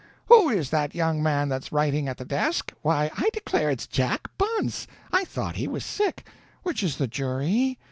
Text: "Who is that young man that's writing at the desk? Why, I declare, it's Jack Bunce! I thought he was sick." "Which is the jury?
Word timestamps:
"Who 0.29 0.49
is 0.49 0.71
that 0.71 0.95
young 0.95 1.21
man 1.21 1.47
that's 1.47 1.71
writing 1.71 2.07
at 2.07 2.17
the 2.17 2.25
desk? 2.25 2.73
Why, 2.81 3.11
I 3.15 3.29
declare, 3.33 3.69
it's 3.69 3.85
Jack 3.85 4.29
Bunce! 4.35 4.87
I 5.11 5.25
thought 5.25 5.57
he 5.57 5.67
was 5.67 5.85
sick." 5.85 6.27
"Which 6.63 6.81
is 6.81 6.97
the 6.97 7.05
jury? 7.05 7.77